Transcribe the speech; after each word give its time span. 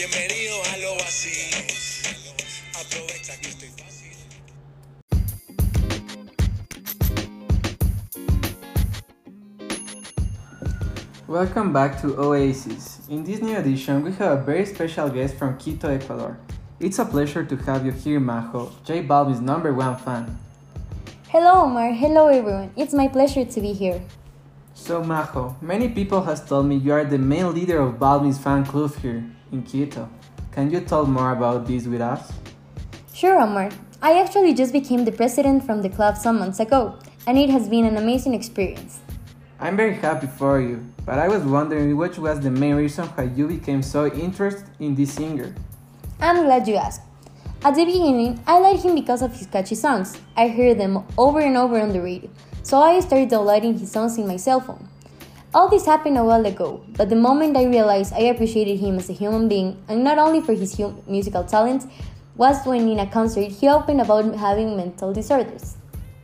Bienvenido 0.00 0.54
a 0.72 0.78
lo 0.78 0.94
vacío. 0.94 1.60
Aprovecha 2.72 3.38
que 3.38 3.48
estoy 3.50 3.68
fácil. 3.68 4.16
Welcome 11.28 11.74
back 11.74 12.00
to 12.00 12.18
Oasis. 12.18 13.00
In 13.10 13.24
this 13.24 13.42
new 13.42 13.54
edition, 13.58 14.02
we 14.02 14.12
have 14.12 14.38
a 14.38 14.42
very 14.42 14.64
special 14.64 15.10
guest 15.10 15.36
from 15.36 15.58
Quito, 15.58 15.90
Ecuador. 15.90 16.38
It's 16.78 16.98
a 16.98 17.04
pleasure 17.04 17.44
to 17.44 17.56
have 17.66 17.84
you 17.84 17.92
here, 17.92 18.20
Majo, 18.20 18.72
J 18.86 19.02
Balvin's 19.02 19.42
number 19.42 19.74
one 19.74 19.98
fan. 19.98 20.38
Hello, 21.28 21.64
Omar. 21.64 21.92
Hello, 21.92 22.28
everyone. 22.28 22.70
It's 22.74 22.94
my 22.94 23.08
pleasure 23.08 23.44
to 23.44 23.60
be 23.60 23.74
here. 23.74 24.00
So, 24.72 25.04
Majo, 25.04 25.56
many 25.60 25.90
people 25.90 26.22
has 26.22 26.42
told 26.42 26.64
me 26.64 26.76
you 26.76 26.94
are 26.94 27.04
the 27.04 27.18
main 27.18 27.52
leader 27.52 27.82
of 27.82 27.98
Balvin's 27.98 28.38
fan 28.38 28.64
club 28.64 28.96
here 28.96 29.30
in 29.52 29.62
Quito. 29.62 30.08
Can 30.52 30.70
you 30.70 30.80
tell 30.80 31.06
more 31.06 31.32
about 31.32 31.66
this 31.66 31.86
with 31.86 32.00
us? 32.00 32.32
Sure, 33.12 33.40
Omar. 33.40 33.70
I 34.02 34.18
actually 34.18 34.54
just 34.54 34.72
became 34.72 35.04
the 35.04 35.12
president 35.12 35.64
from 35.64 35.82
the 35.82 35.88
club 35.88 36.16
some 36.16 36.38
months 36.38 36.58
ago, 36.58 36.98
and 37.26 37.36
it 37.36 37.50
has 37.50 37.68
been 37.68 37.84
an 37.84 37.96
amazing 37.96 38.34
experience. 38.34 39.00
I'm 39.60 39.76
very 39.76 39.94
happy 39.94 40.26
for 40.26 40.60
you, 40.60 40.84
but 41.04 41.18
I 41.18 41.28
was 41.28 41.42
wondering 41.42 41.96
which 41.96 42.18
was 42.18 42.40
the 42.40 42.50
main 42.50 42.76
reason 42.76 43.04
why 43.08 43.24
you 43.24 43.46
became 43.46 43.82
so 43.82 44.06
interested 44.06 44.64
in 44.78 44.94
this 44.94 45.12
singer. 45.12 45.54
I'm 46.18 46.44
glad 46.44 46.66
you 46.66 46.76
asked. 46.76 47.02
At 47.62 47.74
the 47.74 47.84
beginning, 47.84 48.42
I 48.46 48.58
liked 48.58 48.82
him 48.84 48.94
because 48.94 49.20
of 49.20 49.36
his 49.36 49.46
catchy 49.46 49.74
songs. 49.74 50.16
I 50.34 50.48
heard 50.48 50.78
them 50.78 51.04
over 51.18 51.40
and 51.40 51.58
over 51.58 51.78
on 51.78 51.92
the 51.92 52.00
radio, 52.00 52.30
so 52.62 52.80
I 52.80 53.00
started 53.00 53.28
downloading 53.28 53.78
his 53.78 53.92
songs 53.92 54.16
in 54.16 54.26
my 54.26 54.36
cell 54.36 54.60
phone. 54.60 54.88
All 55.52 55.68
this 55.68 55.84
happened 55.84 56.16
a 56.16 56.22
while 56.22 56.46
ago, 56.46 56.80
but 56.96 57.08
the 57.08 57.16
moment 57.16 57.56
I 57.56 57.64
realized 57.64 58.12
I 58.12 58.30
appreciated 58.30 58.78
him 58.78 58.98
as 58.98 59.10
a 59.10 59.12
human 59.12 59.48
being, 59.48 59.82
and 59.88 60.04
not 60.04 60.16
only 60.16 60.40
for 60.40 60.54
his 60.54 60.78
hum- 60.78 61.02
musical 61.08 61.42
talents, 61.42 61.88
was 62.36 62.64
when 62.64 62.86
in 62.88 63.00
a 63.00 63.10
concert 63.10 63.50
he 63.50 63.68
opened 63.68 64.00
about 64.00 64.32
having 64.36 64.76
mental 64.76 65.12
disorders. 65.12 65.76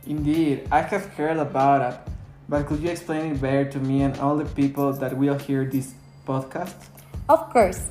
Indeed, 0.05 0.69
I 0.71 0.79
have 0.79 1.07
heard 1.07 1.35
about 1.35 1.93
it, 1.93 1.99
but 2.47 2.67
could 2.67 2.79
you 2.79 2.89
explain 2.89 3.33
it 3.33 3.41
better 3.41 3.65
to 3.71 3.79
me 3.79 4.03
and 4.03 4.17
all 4.19 4.37
the 4.37 4.45
people 4.45 4.93
that 4.93 5.17
will 5.17 5.37
hear 5.37 5.65
this 5.65 5.93
podcast? 6.25 6.75
Of 7.27 7.49
course. 7.49 7.89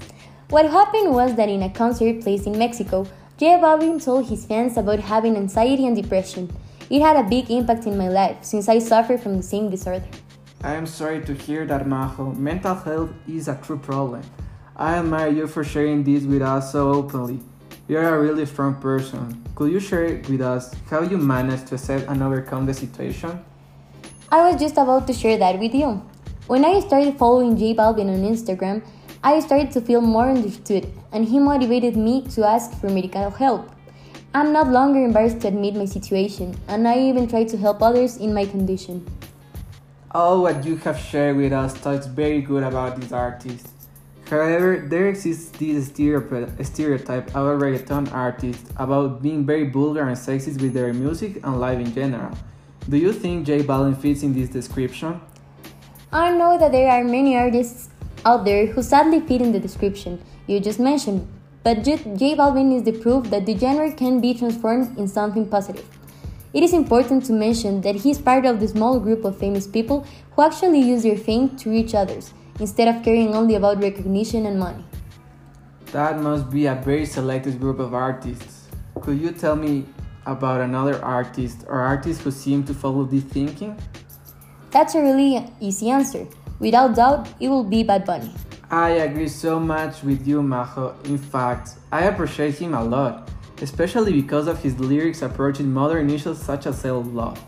What 0.48 0.70
happened 0.70 1.12
was 1.12 1.34
that 1.34 1.50
in 1.50 1.64
a 1.64 1.68
concert 1.68 2.22
placed 2.22 2.46
in 2.46 2.56
Mexico, 2.56 3.06
J 3.36 3.60
Balvin 3.60 4.02
told 4.02 4.30
his 4.30 4.46
fans 4.46 4.78
about 4.78 5.00
having 5.00 5.36
anxiety 5.36 5.86
and 5.86 5.94
depression. 5.94 6.50
It 6.88 7.02
had 7.02 7.16
a 7.16 7.28
big 7.28 7.50
impact 7.50 7.84
in 7.84 7.98
my 7.98 8.08
life 8.08 8.38
since 8.40 8.70
I 8.70 8.78
suffer 8.78 9.18
from 9.18 9.36
the 9.36 9.42
same 9.42 9.68
disorder. 9.68 10.08
I 10.66 10.74
am 10.74 10.84
sorry 10.84 11.22
to 11.26 11.32
hear 11.32 11.64
that, 11.66 11.86
Majo. 11.86 12.32
Mental 12.32 12.74
health 12.74 13.10
is 13.28 13.46
a 13.46 13.54
true 13.54 13.78
problem. 13.78 14.22
I 14.74 14.98
admire 14.98 15.28
you 15.28 15.46
for 15.46 15.62
sharing 15.62 16.02
this 16.02 16.24
with 16.24 16.42
us 16.42 16.72
so 16.72 16.92
openly. 16.92 17.38
You 17.86 17.98
are 17.98 18.16
a 18.16 18.20
really 18.20 18.44
strong 18.46 18.74
person. 18.74 19.46
Could 19.54 19.70
you 19.70 19.78
share 19.78 20.20
with 20.28 20.40
us 20.40 20.74
how 20.90 21.02
you 21.02 21.18
managed 21.18 21.68
to 21.68 21.76
accept 21.76 22.08
and 22.08 22.20
overcome 22.20 22.66
the 22.66 22.74
situation? 22.74 23.38
I 24.32 24.50
was 24.50 24.60
just 24.60 24.76
about 24.76 25.06
to 25.06 25.12
share 25.12 25.38
that 25.38 25.60
with 25.60 25.72
you. 25.72 26.02
When 26.48 26.64
I 26.64 26.80
started 26.80 27.16
following 27.16 27.56
J 27.56 27.72
Balvin 27.72 28.10
on 28.10 28.26
Instagram, 28.26 28.82
I 29.22 29.38
started 29.38 29.70
to 29.70 29.80
feel 29.80 30.00
more 30.00 30.30
understood, 30.30 30.90
and 31.12 31.24
he 31.24 31.38
motivated 31.38 31.96
me 31.96 32.26
to 32.34 32.44
ask 32.44 32.74
for 32.80 32.88
medical 32.88 33.30
help. 33.30 33.70
I'm 34.34 34.52
not 34.52 34.72
longer 34.72 35.04
embarrassed 35.04 35.42
to 35.42 35.48
admit 35.48 35.76
my 35.76 35.84
situation, 35.84 36.58
and 36.66 36.88
I 36.88 36.98
even 36.98 37.28
try 37.28 37.44
to 37.44 37.56
help 37.56 37.82
others 37.82 38.16
in 38.16 38.34
my 38.34 38.46
condition. 38.46 39.06
All 40.16 40.40
what 40.40 40.64
you 40.64 40.76
have 40.76 40.98
shared 40.98 41.36
with 41.36 41.52
us 41.52 41.78
talks 41.78 42.06
very 42.06 42.40
good 42.40 42.62
about 42.62 42.98
these 42.98 43.12
artists. 43.12 43.70
However, 44.30 44.82
there 44.88 45.08
exists 45.08 45.50
this 45.58 45.88
stereotype 45.88 47.28
about 47.36 47.60
reggaeton 47.60 48.10
artists 48.14 48.64
about 48.78 49.20
being 49.20 49.44
very 49.44 49.68
vulgar 49.68 50.08
and 50.08 50.16
sexist 50.16 50.62
with 50.62 50.72
their 50.72 50.94
music 50.94 51.44
and 51.44 51.60
life 51.60 51.78
in 51.78 51.92
general. 51.92 52.32
Do 52.88 52.96
you 52.96 53.12
think 53.12 53.44
J 53.44 53.58
Balvin 53.62 53.94
fits 53.94 54.22
in 54.22 54.32
this 54.32 54.48
description? 54.48 55.20
I 56.10 56.32
know 56.32 56.56
that 56.56 56.72
there 56.72 56.90
are 56.90 57.04
many 57.04 57.36
artists 57.36 57.90
out 58.24 58.46
there 58.46 58.64
who 58.68 58.82
sadly 58.82 59.20
fit 59.20 59.42
in 59.42 59.52
the 59.52 59.60
description 59.60 60.18
you 60.46 60.60
just 60.60 60.80
mentioned, 60.80 61.28
but 61.62 61.84
J 61.84 61.98
Balvin 62.40 62.74
is 62.74 62.84
the 62.84 62.92
proof 63.04 63.28
that 63.28 63.44
the 63.44 63.54
genre 63.58 63.92
can 63.92 64.22
be 64.22 64.32
transformed 64.32 64.96
in 64.96 65.08
something 65.08 65.46
positive. 65.46 65.84
It 66.56 66.62
is 66.62 66.72
important 66.72 67.26
to 67.26 67.34
mention 67.34 67.82
that 67.82 67.96
he 67.96 68.10
is 68.10 68.16
part 68.16 68.46
of 68.46 68.60
the 68.60 68.68
small 68.68 68.98
group 68.98 69.26
of 69.26 69.36
famous 69.36 69.66
people 69.66 70.06
who 70.30 70.40
actually 70.40 70.80
use 70.80 71.02
their 71.02 71.18
fame 71.18 71.54
to 71.58 71.68
reach 71.68 71.94
others, 71.94 72.32
instead 72.58 72.88
of 72.88 73.04
caring 73.04 73.34
only 73.34 73.56
about 73.56 73.82
recognition 73.82 74.46
and 74.46 74.58
money. 74.58 74.82
That 75.92 76.18
must 76.18 76.48
be 76.48 76.64
a 76.64 76.74
very 76.74 77.04
selected 77.04 77.60
group 77.60 77.78
of 77.78 77.92
artists. 77.92 78.68
Could 79.02 79.20
you 79.20 79.32
tell 79.32 79.54
me 79.54 79.84
about 80.24 80.62
another 80.62 80.96
artist 81.04 81.66
or 81.68 81.78
artists 81.78 82.24
who 82.24 82.30
seem 82.30 82.64
to 82.64 82.72
follow 82.72 83.04
this 83.04 83.24
thinking? 83.24 83.78
That's 84.70 84.94
a 84.94 85.02
really 85.02 85.46
easy 85.60 85.90
answer. 85.90 86.26
Without 86.58 86.96
doubt, 86.96 87.28
it 87.38 87.48
will 87.48 87.64
be 87.64 87.82
Bad 87.82 88.06
Bunny. 88.06 88.32
I 88.70 89.04
agree 89.04 89.28
so 89.28 89.60
much 89.60 90.02
with 90.02 90.26
you, 90.26 90.40
Majo. 90.40 90.96
In 91.04 91.18
fact, 91.18 91.74
I 91.92 92.04
appreciate 92.04 92.54
him 92.54 92.72
a 92.72 92.82
lot, 92.82 93.28
especially 93.60 94.12
because 94.12 94.46
of 94.46 94.62
his 94.62 94.78
lyrics 94.78 95.22
approaching 95.22 95.72
modern 95.72 96.10
issues 96.10 96.38
such 96.38 96.66
as 96.66 96.80
self 96.80 97.06
love. 97.08 97.42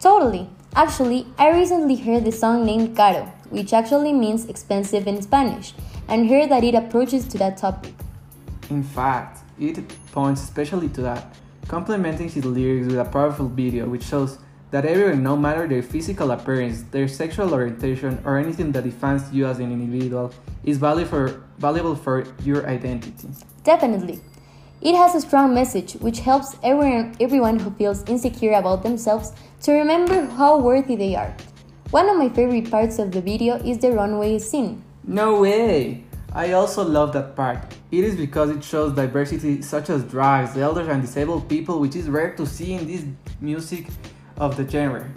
Totally. 0.00 0.48
Actually, 0.74 1.26
I 1.38 1.50
recently 1.50 1.96
heard 1.96 2.24
the 2.24 2.32
song 2.32 2.64
named 2.64 2.96
Caro, 2.96 3.26
which 3.50 3.72
actually 3.72 4.12
means 4.12 4.46
expensive 4.46 5.06
in 5.06 5.20
Spanish, 5.20 5.74
and 6.08 6.28
heard 6.28 6.50
that 6.50 6.64
it 6.64 6.74
approaches 6.74 7.28
to 7.28 7.38
that 7.38 7.58
topic. 7.58 7.92
In 8.70 8.82
fact, 8.82 9.40
it 9.60 9.78
points 10.12 10.42
especially 10.42 10.88
to 10.90 11.02
that, 11.02 11.36
complementing 11.68 12.28
his 12.28 12.44
lyrics 12.44 12.86
with 12.86 12.98
a 12.98 13.04
powerful 13.04 13.48
video 13.48 13.86
which 13.86 14.04
shows 14.04 14.38
that 14.70 14.86
everyone, 14.86 15.22
no 15.22 15.36
matter 15.36 15.68
their 15.68 15.82
physical 15.82 16.30
appearance, 16.30 16.82
their 16.90 17.06
sexual 17.06 17.52
orientation, 17.52 18.18
or 18.24 18.38
anything 18.38 18.72
that 18.72 18.84
defines 18.84 19.30
you 19.30 19.46
as 19.46 19.58
an 19.58 19.70
individual, 19.70 20.32
is 20.64 20.78
valuable 20.78 21.10
for, 21.10 21.44
valuable 21.58 21.94
for 21.94 22.24
your 22.42 22.66
identity. 22.66 23.28
Definitely. 23.62 24.20
It 24.82 24.96
has 24.96 25.14
a 25.14 25.20
strong 25.20 25.54
message 25.54 25.92
which 26.00 26.18
helps 26.18 26.56
everyone, 26.60 27.14
everyone 27.20 27.60
who 27.60 27.70
feels 27.70 28.02
insecure 28.08 28.54
about 28.54 28.82
themselves 28.82 29.32
to 29.62 29.70
remember 29.70 30.26
how 30.26 30.58
worthy 30.58 30.96
they 30.96 31.14
are. 31.14 31.32
One 31.90 32.08
of 32.08 32.16
my 32.16 32.28
favorite 32.28 32.68
parts 32.68 32.98
of 32.98 33.12
the 33.12 33.20
video 33.20 33.58
is 33.58 33.78
the 33.78 33.92
runway 33.92 34.40
scene. 34.40 34.82
No 35.04 35.40
way! 35.40 36.02
I 36.32 36.50
also 36.54 36.82
love 36.82 37.12
that 37.12 37.36
part. 37.36 37.58
It 37.92 38.02
is 38.02 38.16
because 38.16 38.50
it 38.50 38.64
shows 38.64 38.92
diversity 38.96 39.62
such 39.62 39.88
as 39.88 40.02
drags, 40.02 40.56
elders, 40.56 40.88
and 40.88 41.00
disabled 41.00 41.48
people, 41.48 41.78
which 41.78 41.94
is 41.94 42.10
rare 42.10 42.34
to 42.34 42.44
see 42.44 42.72
in 42.72 42.88
this 42.88 43.04
music 43.40 43.86
of 44.36 44.56
the 44.56 44.68
genre. 44.68 45.08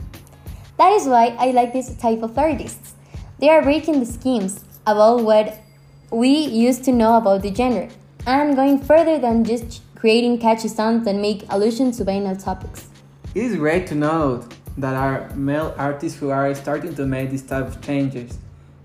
That 0.78 0.92
is 0.92 1.08
why 1.08 1.36
I 1.40 1.50
like 1.52 1.74
this 1.74 1.96
type 1.98 2.22
of 2.22 2.38
artists. 2.38 2.94
They 3.40 3.50
are 3.50 3.64
breaking 3.64 4.00
the 4.00 4.06
schemes 4.06 4.64
about 4.86 5.24
what 5.24 5.58
we 6.12 6.30
used 6.30 6.84
to 6.84 6.92
know 6.92 7.18
about 7.18 7.42
the 7.42 7.56
genre 7.56 7.90
and 8.26 8.56
going 8.56 8.80
further 8.80 9.18
than 9.18 9.44
just 9.44 9.82
creating 9.96 10.40
catchy 10.40 10.68
songs 10.68 11.06
that 11.06 11.16
make 11.16 11.46
allusion 11.50 11.92
to 11.92 12.06
banal 12.06 12.36
topics. 12.36 12.90
It 13.34 13.44
is 13.44 13.56
great 13.56 13.88
to 13.88 13.96
note 13.96 14.54
that 14.78 14.94
our 14.96 15.30
male 15.36 15.74
artists 15.78 16.20
who 16.20 16.30
are 16.30 16.54
starting 16.56 16.96
to 16.96 17.06
make 17.06 17.32
these 17.32 17.44
type 17.44 17.66
of 17.66 17.82
changes. 17.82 18.38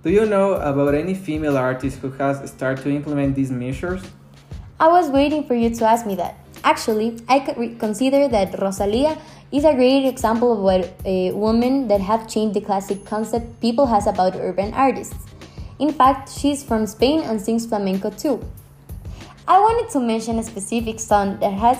Do 0.02 0.10
you 0.10 0.24
know 0.24 0.54
about 0.54 0.94
any 0.94 1.14
female 1.14 1.56
artist 1.56 1.98
who 1.98 2.10
has 2.12 2.50
started 2.50 2.82
to 2.84 2.90
implement 2.90 3.34
these 3.34 3.50
measures? 3.50 4.02
I 4.78 4.88
was 4.88 5.10
waiting 5.10 5.46
for 5.46 5.54
you 5.54 5.68
to 5.68 5.84
ask 5.84 6.06
me 6.06 6.14
that. 6.16 6.36
Actually, 6.64 7.18
I 7.28 7.40
consider 7.78 8.28
that 8.28 8.58
Rosalia 8.60 9.18
is 9.50 9.64
a 9.64 9.74
great 9.74 10.06
example 10.06 10.52
of 10.52 10.58
what 10.60 10.92
a 11.04 11.32
woman 11.32 11.88
that 11.88 12.00
have 12.00 12.28
changed 12.28 12.54
the 12.54 12.60
classic 12.60 13.04
concept 13.04 13.60
people 13.60 13.86
has 13.86 14.06
about 14.06 14.36
urban 14.36 14.72
artists. 14.74 15.26
In 15.78 15.92
fact, 15.92 16.30
she's 16.30 16.62
from 16.62 16.86
Spain 16.86 17.20
and 17.20 17.40
sings 17.40 17.66
flamenco 17.66 18.10
too. 18.10 18.44
I 19.48 19.58
wanted 19.58 19.90
to 19.92 20.00
mention 20.00 20.38
a 20.38 20.42
specific 20.42 21.00
song 21.00 21.38
that 21.40 21.52
has 21.52 21.78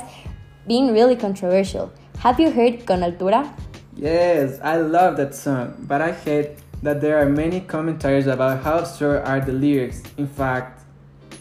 been 0.66 0.92
really 0.92 1.14
controversial. 1.14 1.92
Have 2.18 2.40
you 2.40 2.50
heard 2.50 2.86
Con 2.86 3.00
Altura? 3.00 3.52
Yes, 3.96 4.58
I 4.62 4.76
love 4.76 5.16
that 5.18 5.34
song, 5.34 5.74
but 5.80 6.00
I 6.00 6.12
hate 6.12 6.58
that 6.82 7.00
there 7.00 7.18
are 7.18 7.28
many 7.28 7.60
commentaries 7.60 8.26
about 8.26 8.62
how 8.62 8.78
absurd 8.78 9.26
are 9.26 9.40
the 9.40 9.52
lyrics. 9.52 10.02
In 10.16 10.26
fact, 10.26 10.82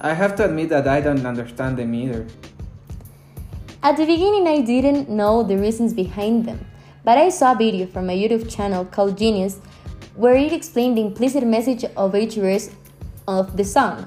I 0.02 0.14
have 0.14 0.36
to 0.36 0.46
admit 0.46 0.70
that 0.70 0.88
I 0.88 1.02
don't 1.02 1.26
understand 1.26 1.78
them 1.78 1.94
either. 1.94 2.28
At 3.82 3.96
the 3.96 4.06
beginning, 4.06 4.48
I 4.48 4.62
didn't 4.62 5.10
know 5.10 5.44
the 5.44 5.58
reasons 5.58 5.94
behind 5.94 6.46
them, 6.46 6.66
but 7.06 7.18
I 7.18 7.30
saw 7.30 7.54
a 7.54 7.56
video 7.56 7.88
from 7.88 8.10
a 8.10 8.14
YouTube 8.14 8.54
channel 8.54 8.84
called 8.84 9.18
Genius 9.18 9.60
where 10.16 10.36
it 10.36 10.52
explained 10.52 10.98
the 10.98 11.02
implicit 11.02 11.46
message 11.46 11.86
of 11.96 12.14
each 12.14 12.36
verse 12.36 12.72
of 13.26 13.56
the 13.56 13.64
song. 13.64 14.06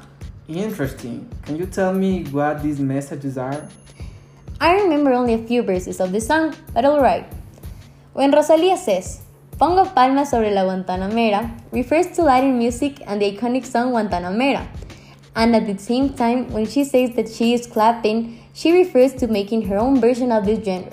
Interesting. 0.54 1.28
Can 1.44 1.56
you 1.56 1.64
tell 1.64 1.94
me 1.94 2.24
what 2.24 2.62
these 2.62 2.78
messages 2.78 3.38
are? 3.38 3.68
I 4.60 4.74
remember 4.74 5.12
only 5.12 5.32
a 5.32 5.38
few 5.38 5.62
verses 5.62 5.98
of 5.98 6.12
the 6.12 6.20
song, 6.20 6.54
but 6.74 6.84
alright. 6.84 7.24
When 8.12 8.32
Rosalia 8.32 8.76
says, 8.76 9.22
Pongo 9.58 9.86
palmas 9.86 10.30
sobre 10.30 10.50
la 10.50 10.64
Guantanamera, 10.64 11.50
refers 11.72 12.08
to 12.16 12.22
Latin 12.22 12.58
music 12.58 13.00
and 13.06 13.22
the 13.22 13.34
iconic 13.34 13.64
song 13.64 13.92
Guantanamera. 13.92 14.66
And 15.34 15.56
at 15.56 15.66
the 15.66 15.78
same 15.78 16.12
time, 16.12 16.50
when 16.52 16.66
she 16.66 16.84
says 16.84 17.16
that 17.16 17.30
she 17.30 17.54
is 17.54 17.66
clapping, 17.66 18.38
she 18.52 18.72
refers 18.72 19.14
to 19.14 19.28
making 19.28 19.68
her 19.68 19.78
own 19.78 20.02
version 20.02 20.30
of 20.30 20.44
this 20.44 20.62
genre. 20.62 20.92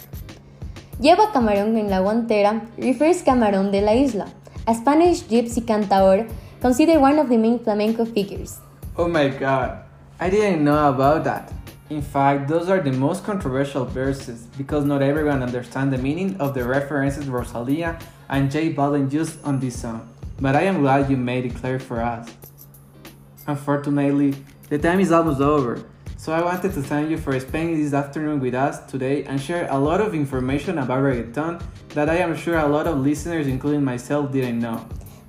Lleva 1.01 1.33
camarón 1.33 1.77
en 1.77 1.89
la 1.89 1.99
guantera 1.99 2.65
refers 2.77 3.23
camarón 3.23 3.71
de 3.71 3.81
la 3.81 3.93
isla, 3.93 4.31
a 4.65 4.73
Spanish 4.73 5.23
gypsy 5.23 5.65
cantaor 5.65 6.29
considered 6.61 7.01
one 7.01 7.19
of 7.19 7.27
the 7.27 7.37
main 7.37 7.59
flamenco 7.59 8.05
figures. 8.05 8.59
Oh 8.99 9.07
my 9.07 9.29
god, 9.29 9.85
I 10.19 10.29
didn't 10.29 10.61
know 10.61 10.89
about 10.89 11.23
that. 11.23 11.53
In 11.89 12.01
fact, 12.01 12.49
those 12.49 12.67
are 12.67 12.81
the 12.81 12.91
most 12.91 13.23
controversial 13.23 13.85
verses 13.85 14.45
because 14.57 14.83
not 14.83 15.01
everyone 15.01 15.41
understands 15.41 15.95
the 15.95 16.03
meaning 16.03 16.35
of 16.41 16.53
the 16.53 16.65
references 16.65 17.25
Rosalia 17.29 17.97
and 18.27 18.51
J 18.51 18.73
Balvin 18.73 19.09
used 19.09 19.41
on 19.45 19.61
this 19.61 19.79
song. 19.79 20.13
But 20.41 20.57
I 20.57 20.63
am 20.63 20.81
glad 20.81 21.09
you 21.09 21.15
made 21.15 21.45
it 21.45 21.55
clear 21.55 21.79
for 21.79 22.01
us. 22.01 22.29
Unfortunately, 23.47 24.35
the 24.67 24.77
time 24.77 24.99
is 24.99 25.13
almost 25.13 25.39
over, 25.39 25.81
so 26.17 26.33
I 26.33 26.43
wanted 26.43 26.73
to 26.73 26.81
thank 26.81 27.09
you 27.09 27.17
for 27.17 27.39
spending 27.39 27.81
this 27.81 27.93
afternoon 27.93 28.41
with 28.41 28.53
us 28.53 28.85
today 28.91 29.23
and 29.23 29.39
share 29.39 29.65
a 29.71 29.79
lot 29.79 30.01
of 30.01 30.13
information 30.13 30.77
about 30.77 31.03
reggaeton 31.03 31.63
that 31.95 32.09
I 32.09 32.17
am 32.17 32.35
sure 32.35 32.57
a 32.57 32.67
lot 32.67 32.85
of 32.85 32.97
listeners, 32.97 33.47
including 33.47 33.85
myself, 33.85 34.33
didn't 34.33 34.59
know. 34.59 34.85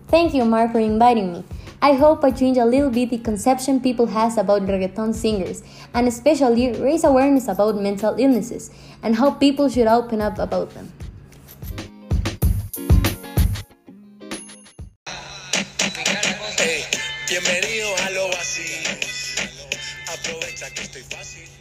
Thank 0.08 0.34
you, 0.34 0.44
Mark, 0.44 0.72
for 0.72 0.80
inviting 0.80 1.34
me. 1.34 1.44
I 1.82 1.94
hope 1.94 2.24
I 2.24 2.30
change 2.30 2.58
a 2.58 2.64
little 2.66 2.90
bit 2.90 3.08
the 3.08 3.18
conception 3.18 3.80
people 3.80 4.06
has 4.06 4.36
about 4.36 4.62
reggaeton 4.62 5.14
singers, 5.14 5.62
and 5.94 6.06
especially 6.06 6.72
raise 6.72 7.04
awareness 7.04 7.48
about 7.48 7.80
mental 7.80 8.14
illnesses 8.18 8.70
and 9.02 9.16
how 9.16 9.30
people 9.30 9.68
should 9.70 9.86
open 9.86 10.20
up 10.20 10.38
about 10.38 10.70
them. 10.70 10.92
A 17.30 18.10
los 18.10 18.30
vacíos. 18.30 19.36
Aprovecha 20.08 20.70
que 20.74 20.82
estoy 20.82 21.02
fácil. 21.02 21.59